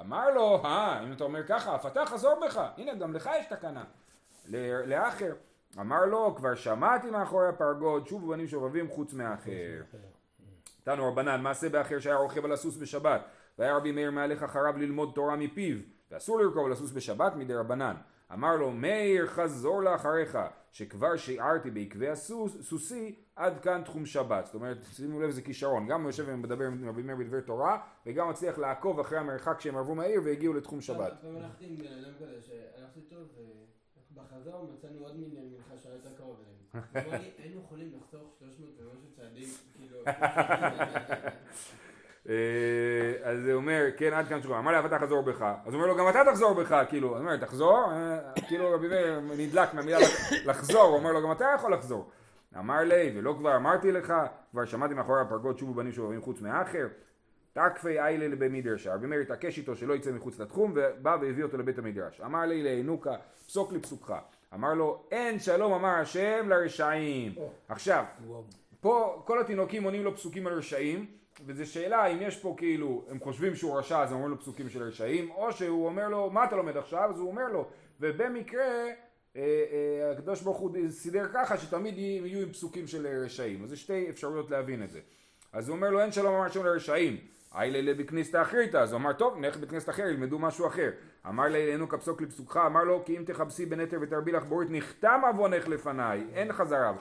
[0.00, 3.46] אמר לו, אה, אם אתה אומר ככה, אף אתה חזור בך, הנה גם לך יש
[3.46, 3.84] תקנה.
[4.86, 5.32] לאחר,
[5.80, 9.82] אמר לו, כבר שמעתי מאחורי הפרגוד, שוב בנים שובבים חוץ מאחר.
[10.84, 13.20] תנו רבנן, מעשה באחר שהיה רוכב על הסוס בשבת,
[13.58, 15.76] והיה רבי מאיר מהלך אחריו ללמוד תורה מפיו,
[16.10, 17.94] ואסור לרכוב על הסוס בשבת מדי רבנן.
[18.32, 20.38] אמר לו מאיר חזור לאחריך
[20.72, 26.00] שכבר שיערתי בעקבי הסוסי עד כאן תחום שבת זאת אומרת שימו לב זה כישרון גם
[26.00, 29.94] הוא יושב ומדבר עם רבי מאיר בדבר תורה וגם מצליח לעקוב אחרי המרחק שהם עברו
[29.94, 31.12] מהעיר והגיעו לתחום שבת.
[32.40, 33.28] שהלכתי טוב
[34.14, 36.36] בחזור מצאנו עוד מין מנחה שהיה יותר קרוב
[36.94, 41.30] לי היינו יכולים לחסוך 300 ומשהו צעדים כאילו אה,
[43.24, 44.58] אז זה אומר, כן, עד כאן שכונה.
[44.58, 45.42] אמר לי, אתה תחזור בך.
[45.42, 47.08] אז הוא אומר לו, גם אתה תחזור בך, כאילו.
[47.08, 47.92] הוא אומר, תחזור?
[47.92, 49.98] אה, כאילו רבי מאיר נדלק מהמילה
[50.44, 52.10] לחזור, הוא אומר לו, גם אתה יכול לחזור.
[52.58, 54.14] אמר לי, ולא כבר אמרתי לך,
[54.50, 56.86] כבר שמעתי מאחורי הפרגות שובו בנים שאוהבים חוץ מאחר.
[57.52, 58.86] תקפי איילה לבית מדרש.
[58.86, 62.20] רבי מאיר התעקש איתו שלא יצא מחוץ לתחום, ובא והביא אותו לבית המדרש.
[62.20, 63.14] אמר לי לעינוקה,
[63.46, 64.14] פסוק לפסוקך.
[64.54, 67.32] אמר לו, אין שלום אמר השם לרשעים.
[67.68, 68.04] עכשיו,
[68.80, 71.06] פה כל התינוקים עונים לו פסוקים על רשעים.
[71.46, 74.70] וזו שאלה אם יש פה כאילו, הם חושבים שהוא רשע אז הם אומרים לו פסוקים
[74.70, 77.10] של רשעים, או שהוא אומר לו מה אתה לומד עכשיו?
[77.10, 77.66] אז הוא אומר לו,
[78.00, 78.64] ובמקרה
[79.36, 83.82] אה, אה, הקדוש ברוך הוא סידר ככה שתמיד יהיו עם פסוקים של רשעים, אז יש
[83.82, 85.00] שתי אפשרויות להבין את זה.
[85.52, 87.16] אז הוא אומר לו אין שלום אמר שם לרשעים,
[87.54, 90.90] איילה בכניסתא אחריתא, אז הוא אמר טוב נלך בכנסת אחר ילמדו משהו אחר.
[91.28, 95.68] אמר לאלינו כפסוק לפסוקך, אמר לו כי אם תכבסי בנתר ותרבי לך בורית נחתם עוונך
[95.68, 96.92] לפניי, אין חזרה.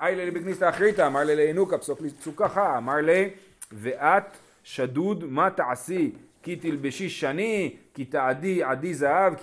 [0.00, 3.30] איילה לבגניסתא אחריתא, אמר לי לינוקה, פסוק פסוקך, אמר לי,
[3.72, 4.24] ואת
[4.62, 6.12] שדוד מה תעשי?
[6.42, 9.34] כי תלבשי שני, כי תעדי עדי זהב,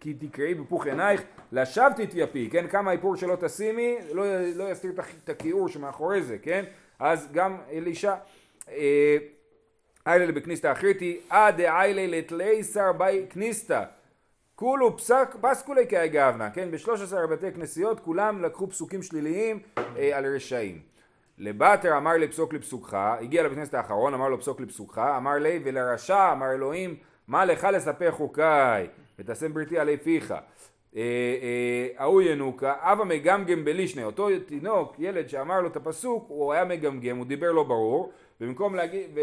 [0.00, 2.66] כי תקראי בפוך עינייך, לשווא תתייפי, כן?
[2.68, 4.92] כמה איפור שלא תשימי, לא, לא יסתיר
[5.24, 6.64] את הכיעור שמאחורי זה, כן?
[6.98, 8.14] אז גם אלישע,
[8.68, 9.16] אה,
[10.06, 13.84] איילה לבכניסתא אחריתי, עד איילה לתלייסר בי כניסתא
[14.60, 16.70] כולו פסק, פסקולי כאגבנה, כן?
[16.70, 19.58] ב-13 בתי כנסיות כולם לקחו פסוקים שליליים
[19.96, 20.78] אה, על רשעים.
[21.38, 25.60] לבטר אמר לי פסוק לפסוקך, הגיע לבית הכנסת האחרון, אמר לו פסוק לפסוקך, אמר לי
[25.64, 26.96] ולרשע אמר אלוהים,
[27.28, 28.86] מה לך לספר חוקיי,
[29.18, 30.30] ותשם בריתי עלי פיך.
[30.30, 30.40] אה,
[30.96, 36.64] אה, ההוא ינוקה, אבא מגמגם בלישנה, אותו תינוק, ילד שאמר לו את הפסוק, הוא היה
[36.64, 39.18] מגמגם, הוא דיבר לא ברור, במקום להגיד,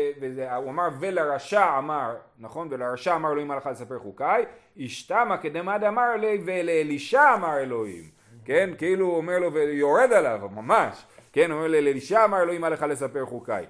[0.57, 2.67] הוא אמר ולרשע אמר, נכון?
[2.71, 4.45] ולרשע אמר אלוהים הלכה לספר חוקיי,
[4.85, 8.03] אשתמה כדמד אמר לי ולאלישע אמר אלוהים,
[8.45, 8.69] כן?
[8.77, 11.51] כאילו הוא אומר לו ויורד עליו, ממש, כן?
[11.51, 13.65] הוא אומר לאלישע אמר אלוהים הלכה לספר חוקיי.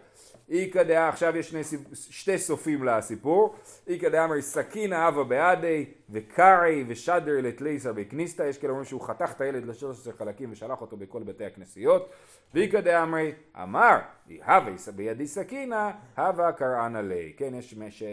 [0.49, 1.61] איכא דעה, עכשיו יש שני,
[1.93, 3.55] שתי סופים לסיפור,
[3.87, 9.31] איכא דעה אמר סכינה אבא בעדי וקרעי ושדר לתליסה בכניסתא, יש כאלה אומרים שהוא חתך
[9.35, 12.09] את הילד ל-13 חלקים ושלח אותו בכל בתי הכנסיות,
[12.53, 13.33] ואיכא דעה אמרי
[13.63, 13.97] אמר
[14.45, 18.03] הווה בידי סכינה הווה קראנה לי, כן יש מש,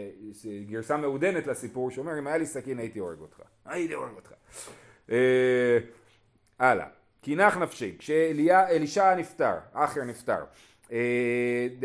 [0.67, 4.33] גרסה מעודנת לסיפור שאומר אם היה לי סכין הייתי הורג אותך, הייתי הורג אותך.
[5.11, 5.77] אה,
[6.59, 6.87] הלאה,
[7.21, 10.43] קינח נפשי, כשאלישע נפטר, אחר נפטר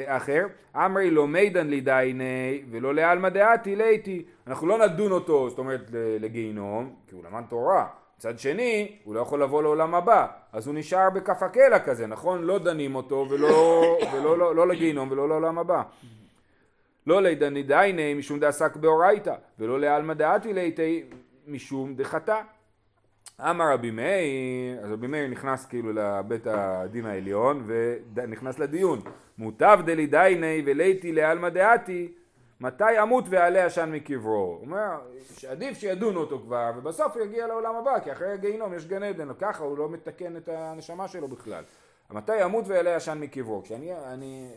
[0.06, 5.90] אחר, אמרי לא מידן לידייני ולא לעלמא דעתי ליתי, אנחנו לא נדון אותו, זאת אומרת
[6.20, 7.86] לגיהינום, כי הוא למד תורה,
[8.18, 12.42] מצד שני, הוא לא יכול לבוא לעולם הבא, אז הוא נשאר בכף הקלע כזה, נכון?
[12.42, 13.82] לא דנים אותו ולא,
[14.12, 15.82] ולא לא, לא לגיהינום ולא לעולם הבא.
[17.06, 21.04] לא לידני דייני משום דעסק באורייתא, ולא לעלמא דעתי ליתי
[21.46, 22.40] משום דחטא.
[23.40, 27.64] אמר רבי מאיר, אז רבי מאיר נכנס כאילו לבית הדין העליון
[28.14, 29.00] ונכנס לדיון.
[29.38, 32.12] מוטב דלי דייני וליתי לעלמא דעתי,
[32.60, 34.32] מתי אמות ועלה עשן מקברו?
[34.32, 34.98] הוא אומר
[35.36, 39.28] שעדיף שידונו אותו כבר ובסוף הוא יגיע לעולם הבא כי אחרי הגיהינום יש גן עדן,
[39.38, 41.64] ככה הוא לא מתקן את הנשמה שלו בכלל.
[42.10, 43.62] מתי אמות ויעלה עשן מקברו?
[43.62, 44.48] כשאני אני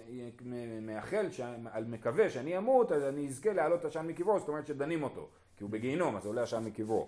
[0.82, 5.28] מאחל, שאני, מקווה שאני אמות אז אני אזכה לעלות עשן מקברו, זאת אומרת שדנים אותו
[5.58, 7.08] כי הוא בגיהינום אז עולה עשן מקברו.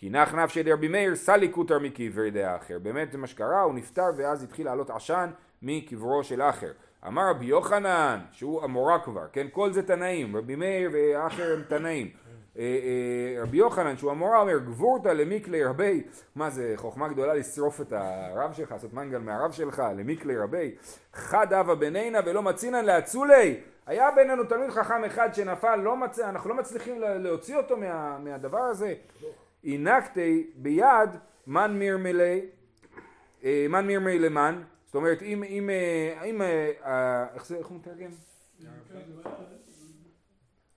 [0.00, 2.78] כי נח נפשי דרבי מאיר סלי קוטר מקבר דאחר.
[2.78, 5.30] באמת זה מה שקרה, הוא נפטר ואז התחיל לעלות עשן
[5.62, 6.72] מקברו של אחר.
[7.06, 12.10] אמר רבי יוחנן, שהוא אמורה כבר, כן, כל זה תנאים, רבי מאיר ואחר הם תנאים.
[12.58, 16.02] אה, אה, רבי יוחנן שהוא אמורה אומר גבורתא למיקלי רבי
[16.34, 20.74] מה זה חוכמה גדולה לשרוף את הרב שלך לעשות מנגל מהרב שלך למיקלי רבי
[21.12, 26.18] חד אבה בינינה ולא מצינן לאצולי היה בינינו תלמיד חכם אחד שנפל לא מצ...
[26.18, 28.18] אנחנו לא מצליחים להוציא אותו מה...
[28.18, 28.94] מהדבר הזה
[29.64, 31.10] אינקתי ביד
[31.46, 32.46] מן מירמלי,
[33.44, 37.76] אה, מן מירמלי למן, זאת אומרת אם, אם, אה, אם, אה, איך זה, איך הוא
[37.76, 38.10] מתרגם?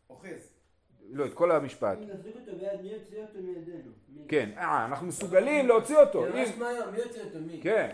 [0.09, 0.53] אוחז.
[1.09, 1.97] לא, את כל המשפט.
[1.97, 3.91] אם נחזיק אותו ביד, מי יוציא אותו מידינו?
[4.27, 6.25] כן, אה, אנחנו מסוגלים להוציא אותו.
[6.33, 6.39] מי
[6.97, 7.39] יוציא אותו?
[7.39, 7.59] מי?
[7.63, 7.89] כן,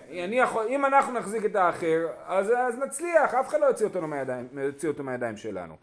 [0.70, 5.76] אם אנחנו נחזיק את האחר, אז נצליח, אף אחד לא יוציא אותו מהידיים שלנו.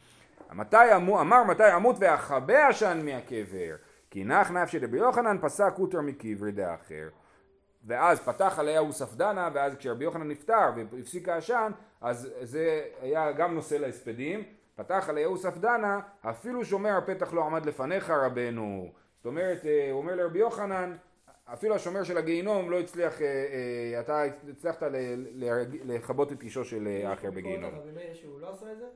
[0.51, 3.77] אמר מתי אמות ואחבא עשן מהקבר.
[4.11, 7.09] כי נח נפשי דבי יוחנן פסק קוטר מקברי דאחר.
[7.87, 13.75] ואז פתח עליה וספדנה, ואז כשרבי יוחנן נפטר והפסיק העשן, אז זה היה גם נושא
[13.75, 14.45] להספדים.
[14.77, 18.93] פתח עליה וספדנה, אפילו שומר הפתח לא עמד לפניך רבנו.
[19.17, 20.97] זאת אומרת, אה, הוא אומר לרבי יוחנן,
[21.45, 24.83] אפילו השומר של הגיהינום לא הצליח, אה, אה, אתה הצלחת
[25.85, 27.75] לכבות את אישו של האחר בגיהינום.
[27.75, 28.87] רבי מאיר שהוא לא עשה את זה?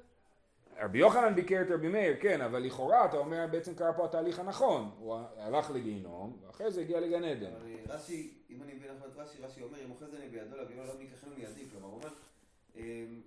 [0.80, 4.38] רבי יוחנן ביקר את רבי מאיר, כן, אבל לכאורה אתה אומר בעצם קרה פה התהליך
[4.38, 7.50] הנכון, הוא הלך לגיהינום, ואחרי זה הגיע לגן עדן.
[7.88, 10.94] רש"י, אם אני מבין נכון את רש"י, רש"י אומר, אם אוחז אני בידו לגיהינום לא
[10.98, 12.08] ניקחנו מידי, כלומר הוא אומר,
[12.76, 13.20] אמ,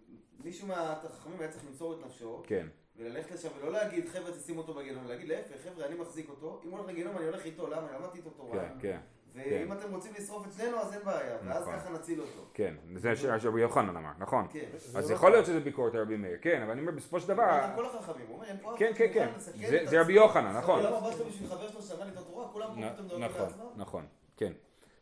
[0.43, 2.67] מישהו מהחכמים היה צריך למסור את נפשו, כן.
[2.97, 6.69] וללכת לשם ולא להגיד חבר'ה תשימו אותו בגיהינום, להגיד להפך חבר'ה אני מחזיק אותו, אם
[6.69, 7.91] הוא הולך לגיהינום אני הולך איתו, למה?
[7.91, 8.69] למדתי איתו תורה.
[8.69, 8.99] כן, כן.
[9.35, 9.71] ואם כן.
[9.71, 11.79] אתם רוצים לשרוף את שנינו אז אין בעיה, ואז נכון.
[11.79, 12.45] ככה נציל אותו.
[12.53, 14.47] כן, זה שרבי יוחנן אמר, נכון.
[14.49, 14.65] כן.
[14.95, 17.61] אז יכול להיות שזה ביקורת רבי מאיר, כן, אבל אני אומר בסופו של דבר...
[17.75, 20.81] כל החכמים, הוא אומר, אין פה כן, כן, כן, זה רבי יוחנן, נכון.
[20.81, 24.05] כולם עבדת בשביל חבר שלו ששמע לי את התורה, כולם פה פתאום מדברים נכון, נכון,
[24.37, 24.53] כן,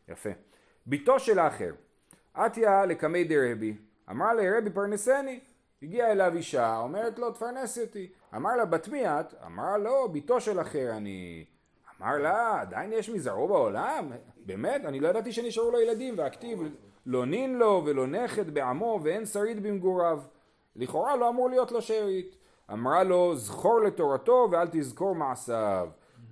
[0.08, 0.30] יפה.
[0.86, 1.72] ביתו של האחר,
[2.34, 3.76] עטיה לקמי דרבי,
[4.10, 5.40] אמר לרבי פרנסני,
[5.82, 9.34] הגיעה אליו אישה, אומרת לו תפרנס אותי, אמר לה בת מי את?
[9.46, 11.44] אמר לו, ביתו של אחר אני.
[12.02, 14.12] אמר לה, עדיין יש מזרעו בעולם?
[14.46, 14.84] באמת?
[14.84, 16.58] אני לא ידעתי שנשארו לו ילדים, והכתיב
[17.06, 20.20] לא נין לו ולא נכד בעמו ואין שריד במגוריו.
[20.76, 22.36] לכאורה לא אמור להיות לו שארית.
[22.72, 25.88] אמרה לו, זכור לתורתו ואל תזכור מעשיו.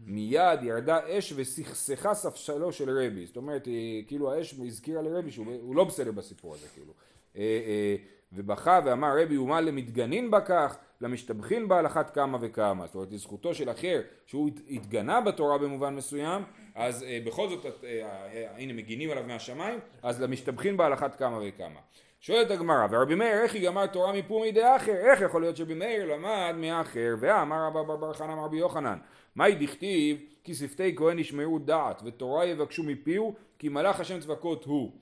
[0.06, 3.26] מיד ירדה אש וסכסכה ספסלו של רבי.
[3.26, 3.68] זאת אומרת,
[4.06, 6.92] כאילו האש הזכירה לרבי שהוא לא בסדר בסיפור הזה, כאילו.
[7.36, 7.96] אה, אה,
[8.32, 12.86] ובכה ואמר רבי ומה למתגנין בכך למשתבחין בה על אחת כמה וכמה.
[12.86, 16.42] זאת אומרת לזכותו של אחר שהוא התגנה בתורה במובן מסוים
[16.74, 21.16] אז אה, בכל זאת אה, אה, הנה מגינים עליו מהשמיים אז למשתבחין בה על אחת
[21.16, 21.80] כמה וכמה.
[22.20, 24.92] שואלת הגמרא ורבי מאיר איך היא גמר תורה מפומי דאחר?
[24.92, 28.98] איך יכול להיות שרבי מאיר למד מאחר ואמר רבא בר בר חנא רבי יוחנן?
[29.34, 30.18] מהי דכתיב?
[30.44, 34.92] כי שפתי כהן ישמעו דעת ותורה יבקשו מפיהו כי מלאך השם צבקות הוא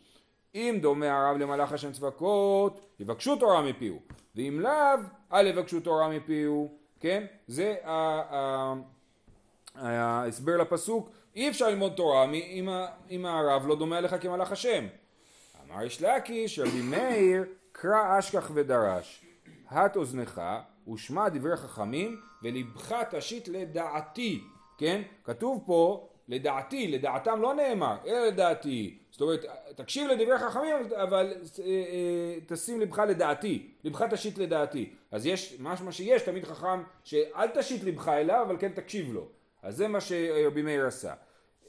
[0.55, 3.99] אם דומה הרב למלאך השם צבקות, יבקשו תורה מפיהו,
[4.35, 4.73] ואם לאו,
[5.33, 7.27] אל יבקשו תורה מפיהו, כן?
[7.47, 7.77] זה
[9.75, 12.27] ההסבר לפסוק, אי אפשר ללמוד תורה
[13.11, 14.87] אם הרב לא דומה לך כמלאך השם.
[15.67, 19.25] אמר יש לקיש, רבי מאיר, קרא אשכח ודרש.
[19.69, 20.41] הט אוזנך
[20.93, 24.45] ושמע דברי חכמים ולבך תשית לדעתי,
[24.79, 25.03] כן?
[25.25, 28.99] כתוב פה לדעתי, לדעתם לא נאמר, אלא לדעתי.
[29.11, 29.45] זאת אומרת,
[29.77, 34.91] תקשיב לדברי חכמים, אבל אה, אה, תשים לבך לדעתי, לבך תשית לדעתי.
[35.11, 39.29] אז יש, משמע שיש תמיד חכם שאל תשית לבך אליו, אבל כן תקשיב לו.
[39.63, 41.15] אז זה מה שרבי מאיר עשה.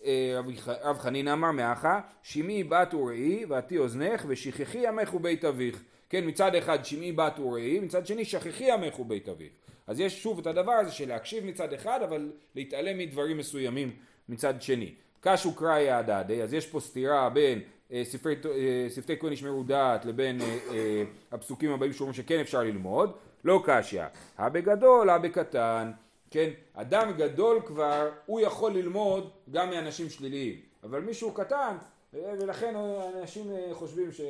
[0.05, 0.39] אה,
[0.83, 5.83] רב חנין אמר מאחה, שמעי בת וראי ועתי אוזנך ושכחי עמך ובית אביך.
[6.09, 9.51] כן, מצד אחד שמעי בת וראי, מצד שני שכחי עמך ובית אביך.
[9.87, 13.91] אז יש שוב את הדבר הזה של להקשיב מצד אחד, אבל להתעלם מדברים מסוימים
[14.29, 14.93] מצד שני.
[15.21, 17.61] קשו קראי הדדי, אז יש פה סתירה בין
[17.91, 22.59] אה, ספרי, אה, שפתי כהן ישמרו דעת לבין אה, אה, הפסוקים הבאים שאומרים שכן אפשר
[22.59, 23.11] ללמוד,
[23.43, 24.03] לא קשיא.
[24.37, 25.91] הבגדול, הבקטן,
[26.31, 31.75] כן, אדם גדול כבר, הוא יכול ללמוד גם מאנשים שליליים, אבל מישהו קטן,
[32.15, 32.75] אה, ולכן
[33.19, 34.21] אנשים אה, חושבים ש...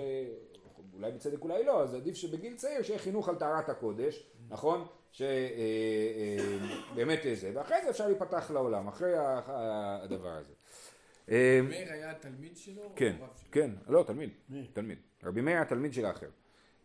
[0.93, 4.85] אולי בצדק אולי לא, אז עדיף שבגיל צעיר שיהיה חינוך על טהרת הקודש, נכון?
[6.99, 10.53] שבאמת זה, ואחרי זה אפשר להיפתח לעולם, אחרי ה- ה- הדבר הזה.
[11.31, 12.91] אה, מאיר היה התלמיד שלו?
[12.95, 13.15] כן?
[13.51, 14.67] כן, לא, תלמיד, מי?
[14.73, 14.97] תלמיד.
[15.23, 16.27] רבי מאיר התלמיד של האחר.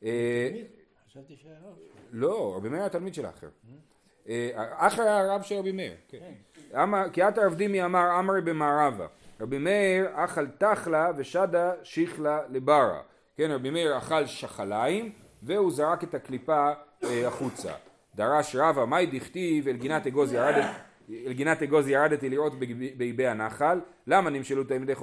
[0.04, 0.66] אה, תלמיד?
[1.10, 1.74] חשבתי שהיה רב.
[2.12, 3.48] לא, רבי מאיר התלמיד של האחר.
[4.28, 5.94] אה, האחר היה הרב של רבי מאיר.
[6.08, 6.32] כן.
[6.82, 9.06] אמר- כי את הרב דימי אמר אמרי במערבה.
[9.40, 13.02] רבי מאיר אכל תחלה ושדה שיכלה לברה.
[13.36, 16.72] כן, רבי מאיר אכל שחליים והוא זרק את הקליפה
[17.04, 17.72] אה, החוצה.
[18.14, 19.68] דרש רבא מאי דכתיב?
[19.68, 20.64] אל גינת אגוז ירדת
[21.10, 22.52] אל גינת אגוז ירדתי לראות
[22.96, 23.80] באיבי הנחל.
[24.06, 24.94] למה נמשלו תלמידי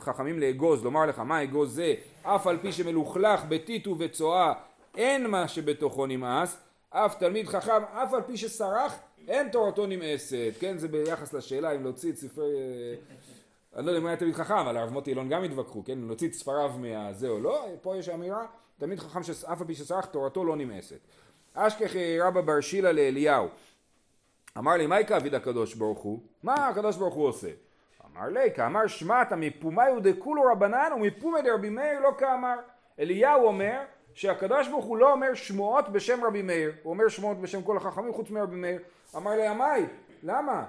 [0.00, 0.84] חכמים לאגוז?
[0.84, 1.94] לומר לך מה אגוז זה?
[2.22, 4.52] אף על פי שמלוכלך בטיט ובצואה
[4.96, 6.62] אין מה שבתוכו נמאס.
[6.90, 10.52] אף תלמיד חכם אף על פי שסרח אין תורתו נמאסת.
[10.60, 12.94] כן זה ביחס לשאלה אם להוציא את ספרי אה,
[13.76, 15.98] אני לא יודע אם היה תלמיד חכם, אבל הרב מוטי אילון גם התווכחו, כן?
[15.98, 18.46] להוציא את ספריו מהזה או לא, פה יש אמירה,
[18.78, 20.98] תלמיד חכם שאף על פי שסרח תורתו לא נמאסת.
[21.66, 21.90] אשכח
[22.20, 23.48] רבא בר שילה לאליהו,
[24.58, 26.18] אמר לי, מה יקרא אביד הקדוש ברוך הוא?
[26.42, 27.48] מה הקדוש ברוך הוא עושה?
[28.06, 32.56] אמר לי, כאמר שמעת מפומיו דכולו רבנן ומפומי דרבי מאיר לא כאמר.
[33.00, 33.80] אליהו אומר
[34.14, 38.12] שהקדוש ברוך הוא לא אומר שמועות בשם רבי מאיר, הוא אומר שמועות בשם כל החכמים
[38.12, 38.80] חוץ מרבי מאיר.
[39.16, 39.86] אמר לי, עמי,
[40.22, 40.64] למה?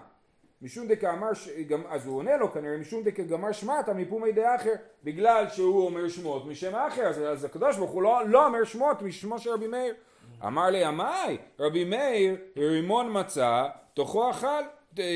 [0.62, 4.74] משום דקאמר, ש- גם, אז הוא עונה לו כנראה, משום דקגמר שמעת מפומי דאחר,
[5.04, 9.02] בגלל שהוא אומר שמות משם האחר, אז, אז הקדוש ברוך הוא לא, לא אומר שמות
[9.02, 9.94] משמו של רבי מאיר.
[10.48, 14.64] אמר לי, עמי, רבי מאיר, רימון מצא, תוכו אכל,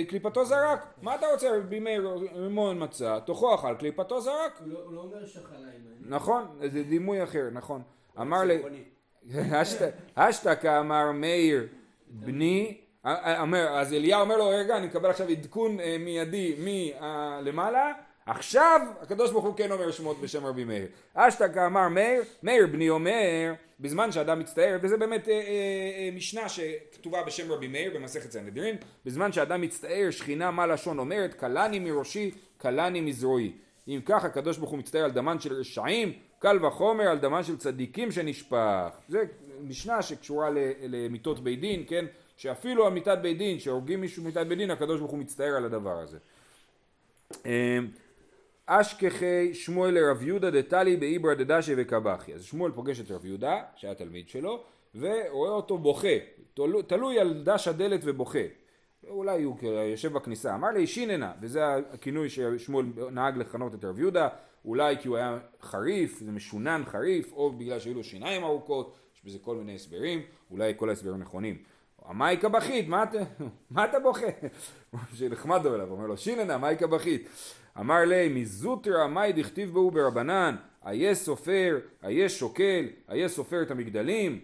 [0.07, 0.85] קליפתו זרק.
[1.01, 4.57] מה אתה רוצה, רבי מאיר, רימון מצא, תוכו אכל, קליפתו זרק.
[4.59, 5.17] הוא לא- הוא לא אומר.
[5.17, 7.81] אני- נכון, זה דימוי אחר, נכון.
[8.21, 8.61] אמר לי,
[10.15, 11.67] אשתקה אמר מאיר
[12.07, 12.77] בני,
[13.39, 17.91] אומר, אז אליהו אומר לו, רגע, אני מקבל עכשיו עדכון אה, מיידי מלמעלה,
[18.25, 20.85] עכשיו הקדוש ברוך הוא כן אומר שמות בשם רבי מאיר.
[21.13, 26.49] אשתקה אמר מאיר, מאיר בני אומר, בזמן שאדם מצטער, וזה באמת אה, אה, אה, משנה
[26.49, 32.31] שכתובה בשם רבי מאיר במסכת סנהדרין, בזמן שאדם מצטער שכינה מה לשון אומרת, כלני מראשי,
[32.57, 33.51] כלני מזרועי.
[33.87, 37.57] אם כך הקדוש ברוך הוא מצטער על דמן של רשעים, קל וחומר על דמן של
[37.57, 38.89] צדיקים שנשפך.
[39.09, 39.23] זה
[39.61, 40.49] משנה שקשורה
[40.81, 42.05] למיתות בית דין, כן?
[42.37, 45.65] שאפילו על מיתת בית דין, שהורגים מישהו במיתת בית דין, הקדוש ברוך הוא מצטער על
[45.65, 46.17] הדבר הזה.
[48.65, 52.33] אשכחי שמואל לרב יהודה דתלי באיברא דדשא וקבחי.
[52.33, 54.63] אז שמואל פוגש את רב יהודה, שהיה תלמיד שלו,
[54.95, 56.07] ורואה אותו בוכה,
[56.53, 58.39] תלו- תלוי על דש הדלת ובוכה.
[59.07, 59.57] אולי הוא
[59.91, 64.27] יושב בכניסה, אמר לי שיננה, וזה הכינוי ששמואל נהג לכנות את רב יהודה,
[64.65, 69.25] אולי כי הוא היה חריף, זה משונן חריף, או בגלל שהיו לו שיניים ארוכות, יש
[69.25, 70.21] בזה כל מיני הסברים,
[70.51, 71.57] אולי כל ההסברים נכונים.
[72.05, 72.87] המייקה בכית,
[73.71, 74.27] מה אתה, בוכה?
[75.17, 77.29] שנחמדו אליו, אומר לו שיננה, מייקה בכית.
[77.79, 80.55] אמר לי, מזוטרא מאי דכתיב בהו ברבנן,
[80.87, 84.39] איה סופר, איה שוקל, איה סופר את המגדלים,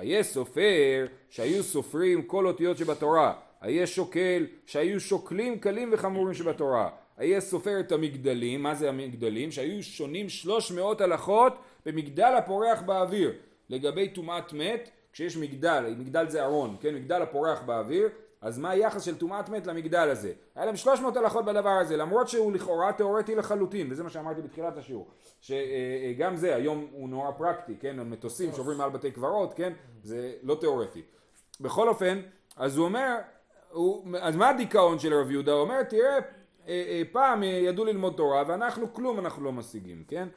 [0.00, 6.88] איה סופר שהיו סופרים כל אותיות שבתורה, איה שוקל שהיו שוקלים קלים וחמורים שבתורה,
[7.20, 9.50] איה סופר את המגדלים, מה זה המגדלים?
[9.50, 11.52] שהיו שונים שלוש מאות הלכות
[11.86, 13.32] במגדל הפורח באוויר.
[13.70, 16.94] לגבי טומאת מת, כשיש מגדל, מגדל זה ארון, כן?
[16.94, 18.08] מגדל הפורח באוויר,
[18.44, 20.32] אז מה היחס של טומאת מת למגדל הזה?
[20.54, 24.76] היה להם 300 הלכות בדבר הזה, למרות שהוא לכאורה תיאורטי לחלוטין, וזה מה שאמרתי בתחילת
[24.76, 25.08] השיעור,
[25.40, 27.98] שגם זה היום הוא נורא פרקטי, כן?
[27.98, 29.72] המטוסים שעוברים מעל בתי קברות, כן?
[30.02, 31.02] זה לא תיאורטי.
[31.60, 32.20] בכל אופן,
[32.56, 33.16] אז הוא אומר,
[33.70, 35.52] הוא, אז מה הדיכאון של רב יהודה?
[35.52, 36.18] הוא אומר, תראה, אה,
[36.68, 40.28] אה, פעם אה, ידעו ללמוד תורה ואנחנו כלום אנחנו לא משיגים, כן?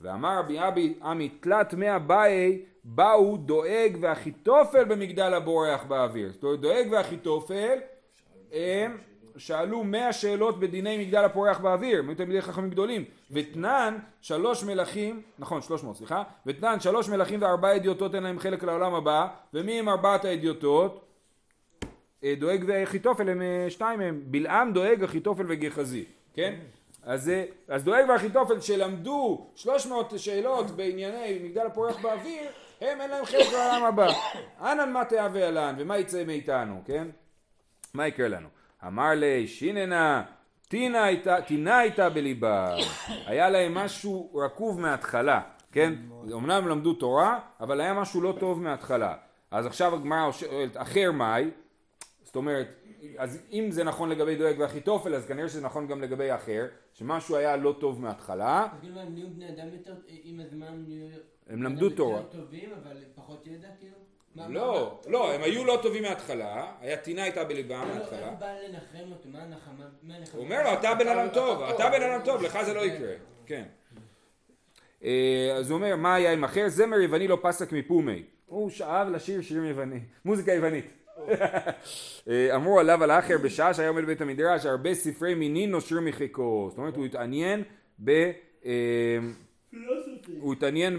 [0.00, 6.32] ואמר רבי אבי עמי תלת מאה באי באו דואג ואחיתופל במגדל הבורח באוויר.
[6.32, 7.78] זאת אומרת דואג ואחיתופל
[8.52, 8.98] הם
[9.36, 15.22] שאלו מאה שאלות בדיני מגדל הפורח באוויר, הם היו תלמידי חכמים גדולים, ותנן שלוש מלכים,
[15.38, 19.78] נכון שלוש מאות סליחה, ותנן שלוש מלכים וארבעה אדיוטות אין להם חלק לעולם הבא, ומי
[19.78, 21.04] הם ארבעת האדיוטות?
[22.24, 26.54] אה, דואג ואחיתופל הם אה, שניים מהם, בלעם דואג אחיתופל וגחזי, כן?
[27.02, 33.24] אז, אה, אז דואג ואחיתופל שלמדו 300 שאלות בענייני מגדל הפורח באוויר, הם אין להם
[33.24, 34.06] חלק לעולם הבא.
[34.60, 37.08] אנן מה תהווה לן ומה יצא מאיתנו, כן?
[37.94, 38.48] מה יקרה לנו?
[38.86, 40.24] אמר לי שיננה
[40.68, 42.76] טינה הייתה, טינה הייתה בליבה,
[43.26, 45.40] היה להם משהו רקוב מההתחלה,
[45.72, 45.94] כן?
[46.32, 49.14] אמנם למדו תורה, אבל היה משהו לא טוב מההתחלה.
[49.50, 51.50] אז עכשיו הגמרא שואלת, אחר מאי?
[52.22, 52.66] זאת אומרת,
[53.18, 57.36] אז אם זה נכון לגבי דואג ואחיתופל, אז כנראה שזה נכון גם לגבי אחר, שמשהו
[57.36, 61.06] היה לא טוב מההתחלה, כאילו הם נהיו בני אדם יותר, עם הזמן נהיו...
[61.48, 62.16] הם למדו תורה.
[62.16, 63.96] יותר טובים, אבל פחות ידע כאילו?
[64.48, 68.28] לא, לא, הם היו לא טובים מההתחלה, היה טינה הייתה בליבם לא, מההתחלה.
[68.28, 69.28] הוא בא לנחם אותו?
[69.28, 69.84] מה הנחמה?
[70.02, 70.38] מה הנחמה?
[70.38, 73.14] הוא אומר לו, אתה בן אדם טוב, אתה בן אדם טוב, לך זה לא יקרה.
[73.46, 73.64] כן.
[75.04, 76.68] אה, אז הוא אומר, מה היה עם אחר?
[76.68, 78.22] זמר יווני לא פסק מפומי.
[78.46, 80.86] הוא שאב לשיר שירים יווני, מוזיקה יוונית.
[82.28, 86.66] אה, אמרו עליו על האחר בשעה שהיה עומד בבית המדרש, הרבה ספרי מינין נושרו מחיקו.
[86.70, 87.62] זאת אומרת, הוא התעניין
[88.04, 88.30] ב...
[88.64, 88.72] אה,
[90.40, 90.98] הוא התעניין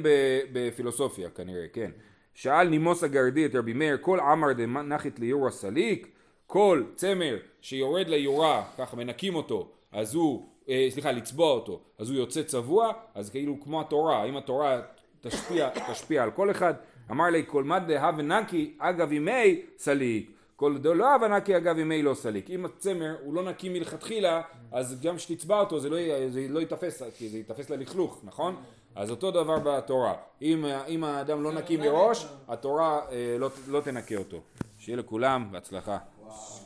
[0.54, 1.92] בפילוסופיה כנראה, כן.
[2.34, 6.08] שאל נימוס הגרדי את רבי מאיר, כל עמר דנחית ליורה סליק,
[6.48, 12.18] כל צמר שיורד ליורה, ככה מנקים אותו, אז הוא, אה, סליחה, לצבוע אותו, אז הוא
[12.18, 14.82] יוצא צבוע, אז כאילו כמו התורה, אם התורה
[15.22, 16.74] תשפיע, תשפיע על כל אחד,
[17.12, 21.78] אמר לי כל מד דהב נקי אגב ימי סליק, כל דו לא הב נקי אגב
[21.78, 24.42] ימי לא סליק, אם הצמר הוא לא נקי מלכתחילה,
[24.72, 25.98] אז גם כשתצבע אותו זה לא,
[26.30, 28.56] זה לא ייתפס, כי זה ייתפס ללכלוך, נכון?
[28.96, 34.16] אז אותו דבר בתורה, אם, אם האדם לא נקי מראש, התורה אה, לא, לא תנקה
[34.16, 34.42] אותו.
[34.78, 35.98] שיהיה לכולם בהצלחה.